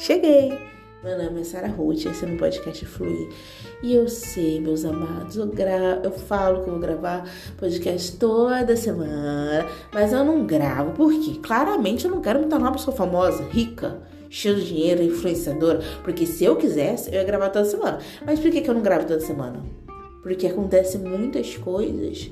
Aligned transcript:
Cheguei! 0.00 0.58
Meu 1.04 1.22
nome 1.22 1.42
é 1.42 1.44
Sara 1.44 1.68
Ruth, 1.68 2.06
esse 2.06 2.24
é 2.24 2.26
meu 2.26 2.38
podcast 2.38 2.86
Fluir. 2.86 3.28
E 3.82 3.94
eu 3.94 4.08
sei, 4.08 4.58
meus 4.58 4.82
amados, 4.82 5.36
eu, 5.36 5.46
gra... 5.46 6.00
eu 6.02 6.10
falo 6.10 6.62
que 6.62 6.70
eu 6.70 6.72
vou 6.72 6.80
gravar 6.80 7.30
podcast 7.58 8.16
toda 8.16 8.74
semana, 8.76 9.66
mas 9.92 10.14
eu 10.14 10.24
não 10.24 10.46
gravo. 10.46 10.92
Por 10.92 11.12
quê? 11.12 11.38
Claramente 11.42 12.06
eu 12.06 12.10
não 12.10 12.22
quero 12.22 12.40
me 12.40 12.46
tornar 12.46 12.68
uma 12.68 12.76
pessoa 12.78 12.96
famosa, 12.96 13.44
rica, 13.50 14.00
cheia 14.30 14.54
de 14.54 14.68
dinheiro, 14.68 15.02
influenciadora. 15.02 15.80
Porque 16.02 16.24
se 16.24 16.44
eu 16.44 16.56
quisesse, 16.56 17.10
eu 17.10 17.16
ia 17.16 17.24
gravar 17.24 17.50
toda 17.50 17.66
semana. 17.66 17.98
Mas 18.24 18.40
por 18.40 18.50
que, 18.50 18.62
que 18.62 18.70
eu 18.70 18.74
não 18.74 18.80
gravo 18.80 19.06
toda 19.06 19.20
semana? 19.20 19.62
Porque 20.22 20.46
acontece 20.46 20.96
muitas 20.96 21.58
coisas 21.58 22.30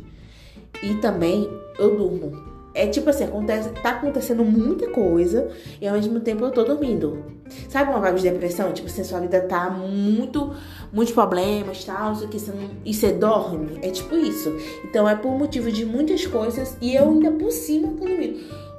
e 0.83 0.95
também 1.03 1.47
eu 1.79 1.95
durmo. 1.95 2.58
É 2.79 2.87
tipo 2.87 3.11
assim, 3.11 3.25
acontece, 3.25 3.71
tá 3.71 3.91
acontecendo 3.91 4.45
muita 4.45 4.89
coisa 4.91 5.51
e 5.81 5.89
ao 5.89 5.95
mesmo 5.95 6.21
tempo 6.21 6.45
eu 6.45 6.53
tô 6.53 6.63
dormindo. 6.63 7.25
Sabe 7.69 7.91
uma 7.91 7.99
vibe 7.99 8.21
de 8.21 8.31
depressão? 8.31 8.73
Tipo 8.73 8.87
assim, 8.87 9.03
sua 9.03 9.19
vida 9.19 9.41
tá 9.41 9.69
muito, 9.69 10.55
muitos 10.93 11.13
problemas, 11.13 11.85
tal, 11.85 12.13
isso 12.13 12.25
aqui, 12.25 12.39
você 12.39 12.53
não, 12.53 12.71
e 12.85 12.95
você 12.95 13.11
dorme. 13.11 13.81
É 13.83 13.91
tipo 13.91 14.15
isso. 14.15 14.57
Então 14.85 15.09
é 15.09 15.17
por 15.17 15.37
motivo 15.37 15.73
de 15.73 15.85
muitas 15.85 16.25
coisas 16.25 16.77
e 16.81 16.95
eu 16.95 17.11
ainda 17.11 17.33
por 17.33 17.51
cima 17.51 17.89
tô 17.89 18.07
dormindo. 18.07 18.39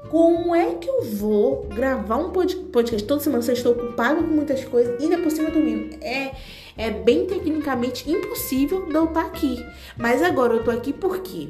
Como 0.10 0.56
é 0.56 0.76
que 0.76 0.90
eu 0.90 1.04
vou 1.04 1.68
gravar 1.68 2.16
um 2.16 2.32
podcast 2.32 3.06
toda 3.06 3.22
semana 3.22 3.44
se 3.44 3.52
eu 3.52 3.56
estou 3.56 3.74
ocupado 3.74 4.24
com 4.24 4.30
muitas 4.30 4.64
coisas 4.64 4.98
e 4.98 5.04
ainda 5.04 5.18
por 5.18 5.30
cima 5.30 5.52
dormindo? 5.52 5.98
É, 6.02 6.32
é 6.78 6.90
bem 6.90 7.26
tecnicamente 7.26 8.10
impossível 8.10 8.86
de 8.86 8.96
eu 8.96 9.04
estar 9.04 9.26
aqui. 9.26 9.62
Mas 9.98 10.24
agora 10.24 10.54
eu 10.54 10.64
tô 10.64 10.72
aqui 10.72 10.94
por 10.94 11.20
quê? 11.20 11.50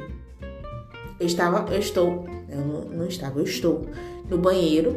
Eu 1.20 1.27
estava, 1.27 1.71
eu 1.73 1.79
estou, 1.79 2.26
eu 2.59 2.66
não, 2.66 2.81
não 2.81 3.08
estava, 3.08 3.40
eu 3.40 3.44
estou 3.44 3.86
no 4.29 4.38
banheiro. 4.38 4.96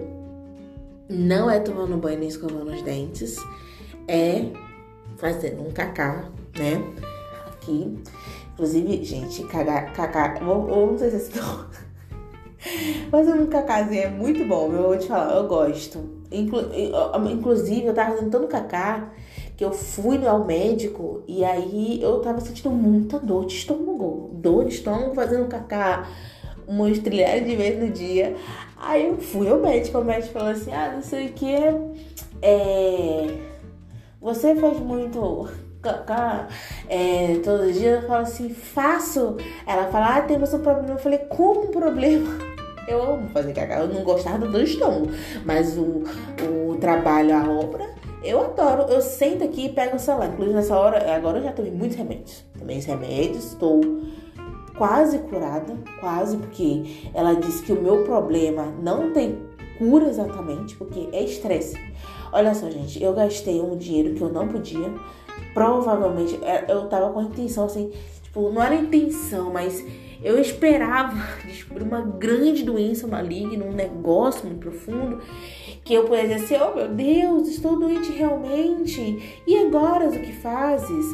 Não 1.08 1.50
é 1.50 1.58
tomando 1.58 1.96
banho 1.96 2.18
nem 2.18 2.28
escovando 2.28 2.70
os 2.72 2.82
dentes, 2.82 3.36
é 4.08 4.46
fazendo 5.16 5.62
um 5.62 5.70
cacá, 5.70 6.24
né? 6.58 6.82
Aqui. 7.46 7.98
Inclusive, 8.54 9.04
gente, 9.04 9.42
cagar, 9.44 9.92
cacá, 9.92 10.38
ou, 10.42 10.68
ou 10.68 10.90
não 10.92 10.98
sei 10.98 11.10
se 11.10 11.16
estou. 11.16 11.66
Fazendo 13.10 13.42
um 13.44 13.46
cacazinho 13.46 14.02
é 14.02 14.10
muito 14.10 14.44
bom, 14.46 14.72
eu 14.72 14.82
vou 14.82 14.98
te 14.98 15.08
falar, 15.08 15.36
eu 15.36 15.46
gosto. 15.46 16.22
Inclu, 16.30 16.60
inclusive, 17.30 17.86
eu 17.86 17.94
tava 17.94 18.12
fazendo 18.12 18.30
tanto 18.30 18.46
cacá 18.46 19.10
que 19.56 19.64
eu 19.64 19.72
fui 19.72 20.26
ao 20.26 20.44
médico 20.44 21.22
e 21.28 21.44
aí 21.44 22.00
eu 22.02 22.20
tava 22.20 22.40
sentindo 22.40 22.70
muita 22.70 23.18
dor 23.18 23.46
de 23.46 23.54
estômago. 23.54 24.30
Dor 24.34 24.64
de 24.64 24.74
estômago 24.74 25.14
fazendo 25.14 25.46
cacá 25.46 26.08
umas 26.72 26.98
trilhares 26.98 27.46
de 27.46 27.54
vezes 27.54 27.80
no 27.80 27.90
dia. 27.90 28.34
Aí 28.76 29.06
eu 29.06 29.18
fui 29.18 29.48
ao 29.48 29.58
médico, 29.58 29.98
o 29.98 30.04
médico 30.04 30.32
falou 30.32 30.50
assim, 30.50 30.72
ah, 30.72 30.92
não 30.94 31.02
sei 31.02 31.26
o 31.28 31.32
que, 31.32 31.54
é... 32.40 33.38
Você 34.20 34.54
faz 34.54 34.78
muito 34.78 35.48
é, 36.88 37.40
todos 37.42 37.70
os 37.70 37.74
dias? 37.74 38.02
Eu 38.02 38.08
falo 38.08 38.22
assim, 38.22 38.50
faço. 38.50 39.36
Ela 39.66 39.88
fala, 39.88 40.16
ah, 40.16 40.22
temos 40.22 40.54
um 40.54 40.60
problema. 40.60 40.90
Eu 40.90 40.98
falei, 40.98 41.18
como 41.18 41.64
um 41.64 41.70
problema? 41.70 42.30
Eu 42.86 43.00
amo 43.00 43.28
fazer 43.28 43.52
cacá, 43.52 43.78
eu 43.78 43.86
não 43.86 44.02
gostava 44.02 44.44
do 44.44 44.60
estômago, 44.60 45.08
mas 45.44 45.78
o, 45.78 46.02
o 46.42 46.76
trabalho, 46.80 47.32
a 47.32 47.48
obra, 47.48 47.88
eu 48.24 48.40
adoro. 48.40 48.92
Eu 48.92 49.00
sento 49.00 49.44
aqui 49.44 49.66
e 49.66 49.68
pego 49.68 49.94
o 49.94 50.00
celular. 50.00 50.30
Inclusive 50.30 50.56
nessa 50.56 50.76
hora, 50.76 51.14
agora 51.14 51.38
eu 51.38 51.44
já 51.44 51.52
tomei 51.52 51.70
muitos 51.70 51.96
remédios. 51.96 52.44
Tomei 52.58 52.78
os 52.78 52.84
remédios, 52.84 53.52
estou 53.52 53.80
quase 54.82 55.20
curada, 55.20 55.78
quase, 56.00 56.36
porque 56.36 56.82
ela 57.14 57.34
disse 57.34 57.62
que 57.62 57.70
o 57.70 57.80
meu 57.80 58.02
problema 58.02 58.74
não 58.82 59.12
tem 59.12 59.38
cura 59.78 60.08
exatamente, 60.08 60.74
porque 60.74 61.08
é 61.12 61.22
estresse. 61.22 61.78
Olha 62.32 62.52
só, 62.52 62.68
gente, 62.68 63.00
eu 63.00 63.12
gastei 63.14 63.60
um 63.60 63.76
dinheiro 63.76 64.12
que 64.16 64.20
eu 64.20 64.28
não 64.28 64.48
podia. 64.48 64.92
Provavelmente, 65.54 66.36
é, 66.42 66.64
eu 66.68 66.88
tava 66.88 67.12
com 67.12 67.20
a 67.20 67.22
intenção 67.22 67.66
assim, 67.66 67.92
tipo, 68.24 68.50
não 68.50 68.60
era 68.60 68.74
intenção, 68.74 69.52
mas 69.52 69.86
eu 70.20 70.36
esperava 70.40 71.14
descobrir 71.46 71.84
uma 71.84 72.00
grande 72.00 72.64
doença 72.64 73.06
maligna, 73.06 73.64
um 73.64 73.72
negócio 73.72 74.44
muito 74.44 74.58
profundo, 74.58 75.20
que 75.84 75.94
eu 75.94 76.06
pudesse 76.06 76.42
dizer 76.42 76.56
assim, 76.56 76.64
oh 76.64 76.74
meu 76.74 76.88
Deus, 76.88 77.46
estou 77.46 77.78
doente 77.78 78.10
realmente. 78.10 79.40
E 79.46 79.58
agora 79.58 80.08
o 80.08 80.10
que 80.10 80.32
fazes? 80.32 81.06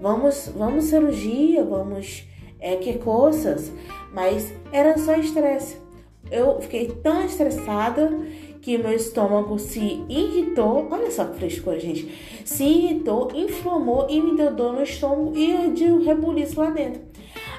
Vamos, 0.00 0.50
vamos 0.56 0.86
cirurgia, 0.86 1.64
vamos 1.64 2.31
é, 2.62 2.76
que 2.76 2.94
coisas. 2.94 3.70
Mas 4.14 4.52
era 4.72 4.96
só 4.96 5.14
estresse. 5.16 5.76
Eu 6.30 6.60
fiquei 6.62 6.88
tão 6.88 7.24
estressada 7.24 8.10
que 8.62 8.78
meu 8.78 8.92
estômago 8.92 9.58
se 9.58 10.02
irritou. 10.08 10.86
Olha 10.90 11.10
só 11.10 11.24
que 11.24 11.36
frescura, 11.36 11.78
gente. 11.78 12.42
Se 12.44 12.64
irritou, 12.64 13.30
inflamou 13.34 14.06
e 14.08 14.20
me 14.20 14.36
deu 14.36 14.54
dor 14.54 14.72
no 14.72 14.82
estômago 14.82 15.36
e 15.36 15.70
de 15.72 15.84
um 15.84 16.02
rebuliço 16.02 16.60
lá 16.60 16.70
dentro. 16.70 17.02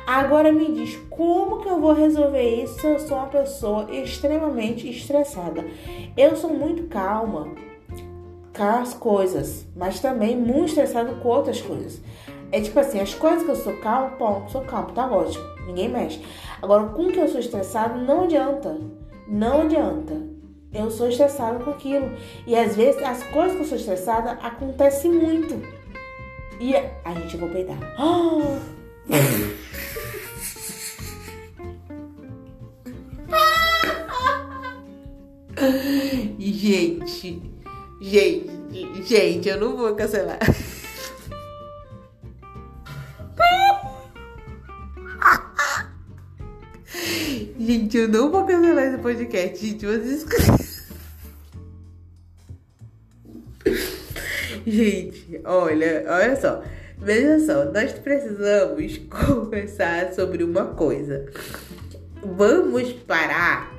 Agora 0.07 0.51
me 0.51 0.71
diz, 0.71 0.97
como 1.09 1.61
que 1.61 1.69
eu 1.69 1.79
vou 1.79 1.93
resolver 1.93 2.63
isso 2.63 2.79
se 2.79 2.87
eu 2.87 2.99
sou 2.99 3.17
uma 3.17 3.27
pessoa 3.27 3.87
extremamente 3.91 4.89
estressada? 4.89 5.65
Eu 6.17 6.35
sou 6.35 6.49
muito 6.49 6.83
calma 6.87 7.47
com 8.55 8.63
as 8.63 8.93
coisas, 8.93 9.65
mas 9.75 9.99
também 9.99 10.37
muito 10.37 10.69
estressada 10.69 11.13
com 11.15 11.27
outras 11.27 11.61
coisas. 11.61 12.01
É 12.53 12.61
tipo 12.61 12.79
assim, 12.79 12.99
as 12.99 13.15
coisas 13.15 13.41
que 13.41 13.49
eu 13.49 13.55
sou 13.55 13.75
calma, 13.77 14.11
ponto, 14.11 14.51
sou 14.51 14.61
calma, 14.61 14.91
tá 14.91 15.11
ótimo, 15.11 15.43
ninguém 15.65 15.89
mexe. 15.89 16.21
Agora, 16.61 16.85
com 16.89 17.07
que 17.07 17.17
eu 17.17 17.27
sou 17.27 17.39
estressado, 17.39 17.97
não 17.97 18.25
adianta. 18.25 18.79
Não 19.27 19.61
adianta. 19.61 20.21
Eu 20.71 20.91
sou 20.91 21.09
estressada 21.09 21.57
com 21.63 21.71
aquilo. 21.71 22.11
E 22.45 22.55
às 22.55 22.75
vezes 22.75 23.01
as 23.01 23.23
coisas 23.23 23.55
que 23.55 23.63
eu 23.63 23.65
sou 23.65 23.75
estressada 23.75 24.33
acontecem 24.33 25.11
muito. 25.11 25.59
E 26.59 26.75
a 26.75 27.13
gente 27.15 27.37
vai 27.37 27.49
peidar. 27.49 27.79
gente, 36.37 37.41
gente, 37.99 39.03
gente, 39.03 39.49
eu 39.49 39.59
não 39.59 39.75
vou 39.75 39.95
cancelar. 39.95 40.37
Gente, 47.93 47.97
eu 47.97 48.07
não 48.07 48.31
vou 48.31 48.43
cancelar 48.43 48.85
esse 48.85 48.97
podcast, 48.97 49.67
gente. 49.67 49.85
Vocês. 49.85 50.25
gente, 54.65 55.41
olha, 55.45 56.03
olha 56.07 56.35
só. 56.35 56.63
Veja 56.97 57.39
só, 57.45 57.65
nós 57.65 57.93
precisamos 57.93 58.97
conversar 59.27 60.11
sobre 60.13 60.43
uma 60.43 60.65
coisa. 60.65 61.27
Vamos 62.23 62.93
parar 62.93 63.71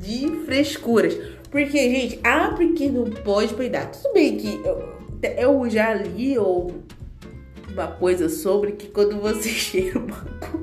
de 0.00 0.30
frescuras. 0.46 1.14
Porque, 1.50 1.76
gente, 1.76 2.20
ah, 2.24 2.54
porque 2.56 2.88
não 2.88 3.04
pode 3.04 3.52
peidar. 3.52 3.90
Tudo 3.90 4.14
bem 4.14 4.38
que 4.38 4.62
eu, 4.64 4.96
eu 5.36 5.68
já 5.68 5.92
li 5.92 6.38
ou 6.38 6.82
uma 7.70 7.88
coisa 7.88 8.30
sobre 8.30 8.72
que 8.72 8.88
quando 8.88 9.20
você 9.20 9.50
cheira 9.52 9.98
uma 9.98 10.24
coisa. 10.40 10.61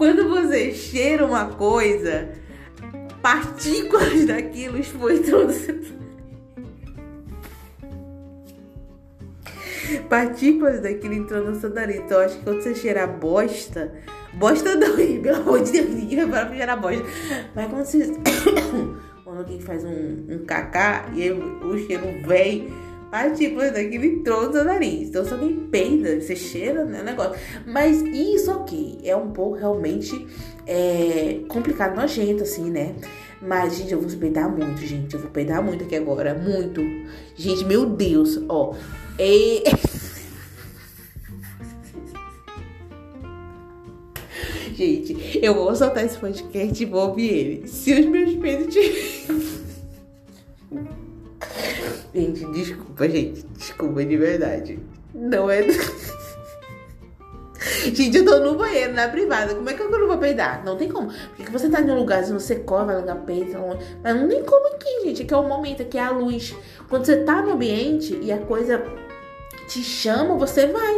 Quando 0.00 0.30
você 0.30 0.72
cheira 0.72 1.26
uma 1.26 1.44
coisa, 1.44 2.30
partículas 3.20 4.24
daquilo 4.24 4.78
expõem 4.78 5.22
Partículas 10.08 10.80
daquilo 10.80 11.12
entrando 11.12 11.50
no 11.50 11.60
seu 11.60 11.68
nariz. 11.68 11.96
Então, 11.96 12.18
acho 12.18 12.38
que 12.38 12.44
quando 12.44 12.62
você 12.62 12.74
cheira 12.74 13.06
bosta, 13.06 13.92
Bosta 14.32 14.74
não, 14.74 14.96
pelo 14.96 15.36
amor 15.36 15.62
de 15.64 15.72
Deus, 15.72 15.90
ninguém 15.90 16.24
vai 16.24 16.44
parar 16.44 16.54
cheirar 16.54 16.80
bosta. 16.80 17.04
Mas 17.54 17.68
quando 17.68 17.84
você. 17.84 18.12
quando 19.22 19.38
alguém 19.38 19.60
faz 19.60 19.84
um, 19.84 20.26
um 20.30 20.44
cacá 20.46 21.10
e 21.14 21.30
o 21.30 21.76
cheiro 21.76 22.06
vem, 22.26 22.72
partículas 23.10 23.72
daquilo 23.72 24.04
entrou 24.04 24.46
no 24.46 24.52
seu 24.52 24.64
nariz. 24.64 25.08
Então 25.08 25.24
se 25.24 25.32
alguém 25.32 25.56
peida, 25.70 26.20
você 26.20 26.36
cheira, 26.36 26.84
né? 26.84 27.02
Negócio. 27.02 27.34
Mas 27.66 28.00
isso 28.02 28.50
ok, 28.52 29.00
é 29.04 29.16
um 29.16 29.30
pouco 29.30 29.56
realmente 29.56 30.26
é, 30.66 31.40
complicado, 31.48 31.96
nojento, 31.96 32.42
assim, 32.42 32.70
né? 32.70 32.94
Mas, 33.42 33.76
gente, 33.76 33.92
eu 33.92 34.00
vou 34.00 34.10
peidar 34.18 34.50
muito, 34.50 34.80
gente. 34.82 35.14
Eu 35.14 35.20
vou 35.20 35.30
peidar 35.30 35.62
muito 35.62 35.84
aqui 35.84 35.96
agora. 35.96 36.34
Muito. 36.34 36.82
Gente, 37.34 37.64
meu 37.64 37.86
Deus, 37.86 38.38
ó. 38.48 38.74
É. 39.18 39.62
Gente, 44.74 45.38
eu 45.42 45.54
vou 45.54 45.76
soltar 45.76 46.06
esse 46.06 46.16
podcast 46.16 46.82
e 46.82 46.86
vou 46.86 47.08
ouvir 47.08 47.28
ele. 47.28 47.68
Se 47.68 47.92
os 47.92 48.06
meus 48.06 48.34
peitos 48.36 48.72
te... 48.72 48.80
desculpa, 52.62 53.08
gente. 53.08 53.46
Desculpa 53.56 54.04
de 54.04 54.16
verdade. 54.16 54.78
Não 55.14 55.50
é. 55.50 55.62
Gente, 57.84 58.16
eu 58.16 58.24
tô 58.24 58.40
no 58.40 58.54
banheiro, 58.56 58.94
na 58.94 59.08
privada. 59.08 59.54
Como 59.54 59.68
é 59.68 59.74
que 59.74 59.82
eu 59.82 59.90
não 59.90 60.06
vou 60.06 60.18
peidar? 60.18 60.64
Não 60.64 60.76
tem 60.76 60.88
como. 60.88 61.10
Porque 61.36 61.50
você 61.50 61.68
tá 61.68 61.80
em 61.80 61.90
um 61.90 61.98
lugar, 61.98 62.24
se 62.24 62.32
você 62.32 62.56
corre, 62.56 62.86
vai 62.86 63.00
lugar 63.00 63.16
peito, 63.26 63.56
mas 64.02 64.16
não 64.16 64.28
tem 64.28 64.42
como 64.42 64.66
aqui, 64.74 65.04
gente. 65.04 65.22
Aqui 65.22 65.34
é 65.34 65.36
o 65.36 65.46
momento, 65.46 65.82
aqui 65.82 65.98
é 65.98 66.02
a 66.02 66.10
luz. 66.10 66.54
Quando 66.88 67.04
você 67.04 67.18
tá 67.18 67.42
no 67.42 67.52
ambiente 67.52 68.18
e 68.22 68.32
a 68.32 68.38
coisa 68.38 68.82
te 69.66 69.82
chama, 69.82 70.34
você 70.36 70.66
vai. 70.66 70.94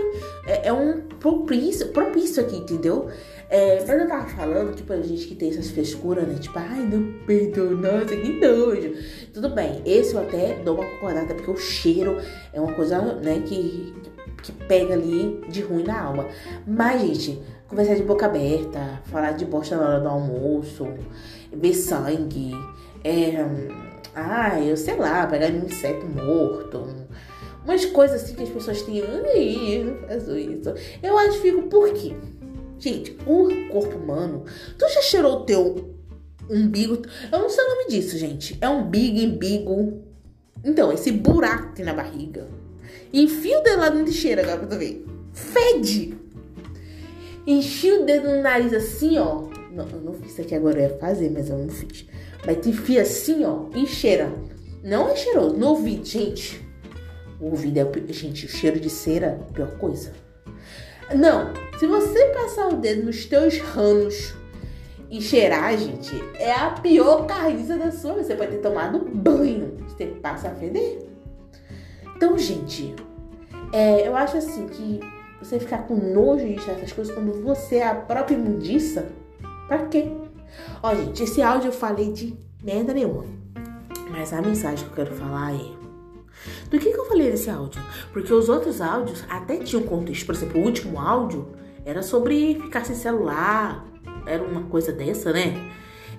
É, 0.46 0.68
é 0.68 0.72
um 0.72 1.02
propício, 1.20 1.88
propício 1.88 2.42
aqui, 2.42 2.56
entendeu? 2.56 3.10
É, 3.52 3.84
mas 3.86 4.00
eu 4.00 4.08
tava 4.08 4.26
falando, 4.30 4.74
tipo, 4.74 4.94
a 4.94 5.02
gente 5.02 5.26
que 5.26 5.34
tem 5.34 5.50
essas 5.50 5.68
frescuras, 5.68 6.26
né? 6.26 6.36
Tipo, 6.40 6.58
ai, 6.58 6.86
não 6.86 7.12
peito, 7.26 7.62
nossa, 7.76 8.16
que 8.16 8.40
nojo. 8.40 8.94
Tudo 9.30 9.50
bem, 9.50 9.82
esse 9.84 10.14
eu 10.14 10.22
até 10.22 10.54
dou 10.64 10.76
uma 10.76 10.86
concordada, 10.86 11.34
porque 11.34 11.50
o 11.50 11.56
cheiro 11.58 12.16
é 12.50 12.58
uma 12.58 12.72
coisa, 12.72 12.98
né, 13.16 13.42
que, 13.44 13.94
que 14.42 14.52
pega 14.52 14.94
ali 14.94 15.38
de 15.50 15.60
ruim 15.60 15.82
na 15.82 16.00
alma. 16.00 16.28
Mas, 16.66 17.02
gente, 17.02 17.42
conversar 17.68 17.94
de 17.94 18.04
boca 18.04 18.24
aberta, 18.24 19.02
falar 19.04 19.32
de 19.32 19.44
bosta 19.44 19.76
na 19.76 19.86
hora 19.86 20.00
do 20.00 20.08
almoço, 20.08 20.88
ver 21.52 21.74
sangue, 21.74 22.52
é. 23.04 23.36
Ai, 24.14 24.70
eu 24.70 24.78
sei 24.78 24.96
lá, 24.96 25.26
pegar 25.26 25.48
um 25.48 25.66
inseto 25.66 26.06
morto 26.06 26.86
umas 27.64 27.84
coisas 27.84 28.22
assim 28.22 28.34
que 28.34 28.42
as 28.42 28.48
pessoas 28.48 28.82
têm, 28.82 29.02
ai, 29.02 29.84
não 29.84 30.08
faço 30.08 30.36
isso. 30.38 30.74
Eu 31.02 31.16
acho 31.18 31.40
que 31.40 31.50
fico, 31.50 31.62
por 31.68 31.92
quê? 31.92 32.16
Gente, 32.82 33.16
o 33.28 33.68
corpo 33.68 33.96
humano, 33.96 34.44
tu 34.76 34.88
já 34.92 35.00
cheirou 35.02 35.34
o 35.34 35.44
teu 35.44 35.94
umbigo? 36.50 37.00
Eu 37.30 37.38
não 37.38 37.48
sei 37.48 37.64
o 37.64 37.68
nome 37.68 37.86
disso, 37.86 38.18
gente. 38.18 38.58
É 38.60 38.68
umbigo, 38.68 39.20
umbigo. 39.20 40.02
Então, 40.64 40.92
esse 40.92 41.12
buraco 41.12 41.68
que 41.68 41.76
tem 41.76 41.84
na 41.84 41.94
barriga. 41.94 42.48
Enfia 43.12 43.60
o 43.60 43.62
dedo 43.62 43.78
lá 43.78 43.88
dentro 43.88 44.10
e 44.10 44.12
cheira, 44.12 44.42
agora 44.42 44.58
pra 44.58 44.66
tu 44.66 44.78
ver. 44.80 45.06
Fede! 45.32 46.18
Enchi 47.46 47.92
o 47.92 48.04
dedo 48.04 48.28
no 48.28 48.42
nariz 48.42 48.72
assim, 48.72 49.16
ó. 49.16 49.44
Não, 49.70 49.88
eu 49.88 50.00
não 50.00 50.14
fiz 50.14 50.32
isso 50.32 50.40
aqui 50.40 50.56
agora, 50.56 50.80
eu 50.80 50.90
ia 50.90 50.98
fazer, 50.98 51.30
mas 51.30 51.50
eu 51.50 51.58
não 51.58 51.68
fiz. 51.68 52.04
Mas 52.44 52.56
tu 52.58 52.68
enfia 52.68 53.02
assim, 53.02 53.44
ó, 53.44 53.68
e 53.76 53.86
cheira. 53.86 54.32
Não 54.82 55.08
é 55.08 55.14
cheiroso, 55.14 55.56
no 55.56 55.68
ouvido, 55.68 56.04
gente. 56.04 56.60
O 57.40 57.46
ouvido 57.46 57.78
é. 57.78 58.12
Gente, 58.12 58.46
o 58.46 58.48
cheiro 58.48 58.80
de 58.80 58.90
cera 58.90 59.26
é 59.26 59.30
a 59.34 59.52
pior 59.52 59.70
coisa. 59.78 60.12
Não, 61.14 61.52
se 61.78 61.86
você 61.86 62.26
passar 62.26 62.68
o 62.68 62.76
dedo 62.76 63.04
nos 63.04 63.26
teus 63.26 63.58
ranos 63.58 64.34
e 65.10 65.20
cheirar, 65.20 65.76
gente, 65.76 66.10
é 66.34 66.52
a 66.52 66.70
pior 66.70 67.26
carniça 67.26 67.76
da 67.76 67.90
sua. 67.90 68.14
Você 68.14 68.34
pode 68.34 68.52
ter 68.52 68.58
tomado 68.58 68.98
banho, 68.98 69.76
você 69.86 70.06
passa 70.06 70.48
a 70.48 70.54
feder. 70.54 71.06
Então, 72.16 72.38
gente, 72.38 72.94
é, 73.72 74.06
eu 74.06 74.16
acho 74.16 74.36
assim 74.36 74.66
que 74.68 75.00
você 75.40 75.58
ficar 75.58 75.86
com 75.86 75.96
nojo 75.96 76.46
de 76.46 76.70
essas 76.70 76.92
coisas 76.92 77.14
quando 77.14 77.42
você 77.42 77.76
é 77.76 77.88
a 77.88 77.94
própria 77.94 78.34
imundiça, 78.34 79.08
pra 79.66 79.86
quê? 79.86 80.10
Ó, 80.82 80.94
gente, 80.94 81.22
esse 81.22 81.42
áudio 81.42 81.68
eu 81.68 81.72
falei 81.72 82.12
de 82.12 82.36
merda 82.62 82.94
nenhuma. 82.94 83.24
Mas 84.10 84.32
a 84.32 84.40
mensagem 84.40 84.86
que 84.86 84.92
eu 84.92 85.04
quero 85.04 85.16
falar 85.16 85.54
é 85.54 85.60
do 86.70 86.78
que, 86.78 86.90
que 86.90 86.98
eu 86.98 87.04
falei 87.06 87.30
nesse 87.30 87.50
áudio? 87.50 87.80
Porque 88.12 88.32
os 88.32 88.48
outros 88.48 88.80
áudios 88.80 89.24
até 89.28 89.58
tinham 89.58 89.82
contexto. 89.84 90.26
Por 90.26 90.34
exemplo, 90.34 90.60
o 90.60 90.64
último 90.64 90.98
áudio 90.98 91.48
era 91.84 92.02
sobre 92.02 92.58
ficar 92.60 92.84
sem 92.84 92.96
celular. 92.96 93.86
Era 94.26 94.42
uma 94.42 94.62
coisa 94.62 94.92
dessa, 94.92 95.32
né? 95.32 95.70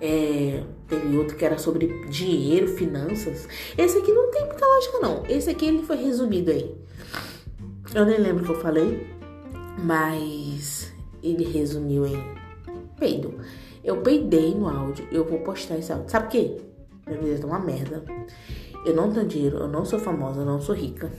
É, 0.02 0.64
teve 0.88 1.18
outro 1.18 1.38
que 1.38 1.46
era 1.46 1.58
sobre 1.58 1.88
dinheiro, 2.10 2.68
finanças. 2.68 3.48
Esse 3.78 3.98
aqui 3.98 4.12
não 4.12 4.30
tem 4.32 4.46
muita 4.46 4.66
lógica, 4.66 5.00
não. 5.00 5.24
Esse 5.28 5.50
aqui 5.50 5.66
ele 5.66 5.84
foi 5.84 5.98
resumido 5.98 6.52
aí. 6.52 6.76
Eu 7.94 8.06
nem 8.06 8.20
lembro 8.20 8.44
o 8.44 8.46
que 8.46 8.52
eu 8.52 8.60
falei, 8.60 9.08
mas 9.84 10.92
ele 11.22 11.46
resumiu 11.46 12.06
em 12.06 12.22
peido. 13.00 13.40
Eu 13.84 13.98
peidei 13.98 14.56
no 14.56 14.68
áudio, 14.68 15.08
eu 15.12 15.24
vou 15.24 15.40
postar 15.40 15.78
esse 15.78 15.92
áudio. 15.92 16.10
Sabe 16.10 16.28
o 16.28 16.30
quê? 16.30 16.58
Minha 17.06 17.22
vida 17.22 17.40
tá 17.40 17.48
uma 17.48 17.60
merda. 17.60 18.04
Eu 18.86 18.96
não 18.96 19.12
tenho 19.12 19.28
dinheiro, 19.28 19.58
eu 19.58 19.68
não 19.68 19.86
sou 19.86 20.00
famosa, 20.00 20.42
eu 20.42 20.46
não 20.46 20.60
sou 20.60 20.76
rica. 20.76 21.12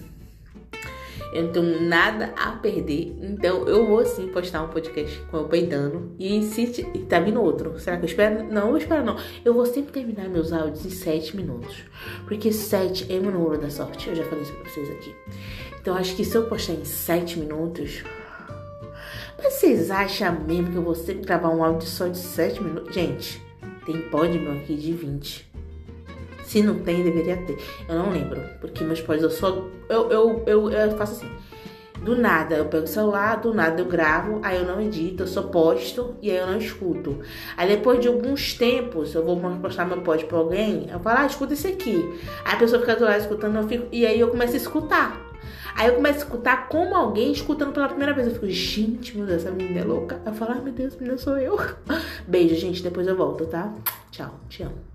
Eu 1.35 1.45
não 1.45 1.53
tenho 1.53 1.89
nada 1.89 2.33
a 2.37 2.53
perder. 2.53 3.17
Então 3.21 3.67
eu 3.67 3.87
vou 3.87 4.07
sim 4.07 4.29
postar 4.29 4.63
um 4.63 4.69
podcast 4.69 5.19
com 5.31 5.39
eu 5.39 5.49
peidando. 5.49 6.13
E 6.17 6.41
se 6.43 6.85
tá 7.09 7.19
vindo 7.19 7.43
outro. 7.43 7.77
Será 7.81 7.97
que 7.97 8.05
eu 8.05 8.09
espero? 8.09 8.45
Não, 8.45 8.63
eu 8.63 8.69
vou 8.69 8.77
esperar 8.77 9.05
não. 9.05 9.17
Eu 9.45 9.53
vou 9.53 9.67
sempre 9.67 9.93
terminar 9.93 10.29
meus 10.29 10.53
áudios 10.53 10.87
em 10.87 10.91
7 10.91 11.37
minutos. 11.37 11.83
Porque 12.25 12.53
7 12.53 13.13
é 13.13 13.19
o 13.19 13.23
número 13.23 13.61
da 13.61 13.69
sorte. 13.69 14.09
Eu 14.09 14.15
já 14.15 14.25
falei 14.25 14.43
isso 14.43 14.53
pra 14.53 14.71
vocês 14.71 14.89
aqui. 14.91 15.15
Então 15.81 15.97
acho 15.97 16.15
que 16.15 16.25
se 16.25 16.37
eu 16.37 16.47
postar 16.47 16.75
em 16.75 16.85
7 16.85 17.41
minutos. 17.41 18.05
Vocês 19.43 19.91
acham 19.91 20.41
mesmo 20.47 20.71
que 20.71 20.77
eu 20.77 20.83
vou 20.83 20.95
sempre 20.95 21.25
gravar 21.25 21.49
um 21.49 21.65
áudio 21.65 21.89
só 21.89 22.07
de 22.07 22.17
7 22.17 22.63
minutos? 22.63 22.95
Gente, 22.95 23.43
tem 23.85 24.01
pod 24.03 24.39
meu 24.39 24.53
aqui 24.53 24.77
de 24.77 24.93
20. 24.93 25.54
Se 26.45 26.63
não 26.63 26.79
tem, 26.81 27.03
deveria 27.03 27.37
ter. 27.39 27.59
Eu 27.89 27.97
não 27.97 28.11
lembro. 28.11 28.41
Porque 28.61 28.85
meus 28.85 29.01
pais, 29.01 29.23
eu 29.23 29.31
só. 29.31 29.67
Eu, 29.89 30.11
eu, 30.11 30.45
eu, 30.47 30.71
eu 30.71 30.97
faço 30.97 31.15
assim. 31.15 31.31
Do 32.03 32.15
nada, 32.15 32.57
eu 32.57 32.67
pego 32.67 32.85
o 32.85 32.87
celular, 32.87 33.41
do 33.41 33.55
nada 33.55 33.81
eu 33.81 33.87
gravo, 33.87 34.39
aí 34.43 34.59
eu 34.59 34.67
não 34.67 34.79
edito, 34.79 35.23
eu 35.23 35.27
só 35.27 35.45
posto 35.45 36.15
e 36.21 36.31
aí 36.31 36.37
eu 36.37 36.47
não 36.47 36.59
escuto. 36.59 37.21
Aí 37.57 37.67
depois 37.67 37.99
de 37.99 38.09
alguns 38.09 38.53
tempos, 38.53 39.15
eu 39.15 39.25
vou 39.25 39.41
postar 39.59 39.87
meu 39.87 40.03
pod 40.03 40.23
pra 40.27 40.37
alguém, 40.37 40.87
eu 40.91 41.01
falo, 41.01 41.21
ah, 41.21 41.27
escuta 41.27 41.55
esse 41.55 41.67
aqui. 41.67 42.21
Aí 42.45 42.55
a 42.55 42.59
pessoa 42.59 42.81
fica 42.81 42.97
do 42.97 43.05
lado 43.05 43.21
escutando, 43.21 43.57
eu 43.57 43.67
fico, 43.67 43.87
e 43.91 44.05
aí 44.05 44.21
eu 44.21 44.29
começo 44.29 44.53
a 44.53 44.57
escutar. 44.57 45.19
Aí 45.75 45.89
eu 45.89 45.95
começo 45.95 46.19
a 46.19 46.23
escutar 46.25 46.69
como 46.69 46.95
alguém 46.95 47.33
escutando 47.33 47.73
pela 47.73 47.89
primeira 47.89 48.13
vez. 48.13 48.27
Eu 48.27 48.35
fico, 48.35 48.49
gente, 48.51 49.17
meu 49.17 49.27
Deus, 49.27 49.43
essa 49.43 49.51
menina 49.51 49.81
é 49.81 49.85
louca. 49.85 50.21
Eu 50.27 50.33
falo, 50.35 50.53
ai 50.53 50.61
meu 50.61 50.73
Deus, 50.73 50.95
menina 50.97 51.17
sou 51.17 51.39
eu. 51.39 51.59
Beijo, 52.29 52.55
gente, 52.55 52.83
depois 52.83 53.07
eu 53.07 53.17
volto, 53.17 53.47
tá? 53.47 53.75
Tchau, 54.11 54.41
te 54.49 54.63
amo. 54.63 54.94